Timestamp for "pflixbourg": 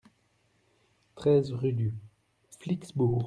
2.59-3.19